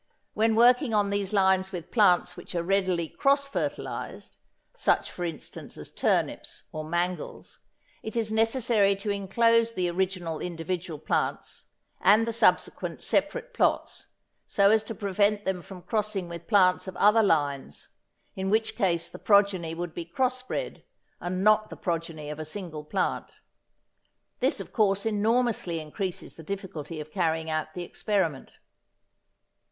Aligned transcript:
When 0.33 0.55
working 0.55 0.95
on 0.95 1.11
these 1.11 1.31
lines 1.31 1.71
with 1.71 1.91
plants 1.91 2.35
which 2.35 2.55
are 2.55 2.63
readily 2.63 3.07
cross 3.07 3.47
fertilised, 3.47 4.39
such 4.73 5.11
for 5.11 5.23
instance 5.25 5.77
as 5.77 5.91
turnips 5.91 6.63
or 6.71 6.83
mangels, 6.83 7.59
it 8.01 8.15
is 8.15 8.31
necessary 8.31 8.95
to 8.95 9.11
enclose 9.11 9.73
the 9.73 9.87
original 9.91 10.39
individual 10.39 10.97
plants, 10.97 11.65
and 11.99 12.25
the 12.25 12.33
subsequent 12.33 13.03
separate 13.03 13.53
plots, 13.53 14.07
so 14.47 14.71
as 14.71 14.83
to 14.85 14.95
prevent 14.95 15.45
them 15.45 15.61
from 15.61 15.83
crossing 15.83 16.27
with 16.27 16.47
plants 16.47 16.87
of 16.87 16.97
other 16.97 17.21
lines, 17.21 17.89
in 18.35 18.49
which 18.49 18.75
case 18.75 19.07
the 19.07 19.19
progeny 19.19 19.75
would 19.75 19.93
be 19.93 20.03
cross 20.03 20.41
bred 20.41 20.83
and 21.19 21.43
not 21.43 21.69
the 21.69 21.77
progeny 21.77 22.31
of 22.31 22.39
a 22.39 22.43
single 22.43 22.83
plant. 22.83 23.39
This 24.39 24.59
of 24.59 24.73
course 24.73 25.05
enormously 25.05 25.79
increases 25.79 26.37
the 26.37 26.43
difficulty 26.43 26.99
of 26.99 27.11
carrying 27.11 27.51
out 27.51 27.75
the 27.75 27.83
experiment. 27.83 28.57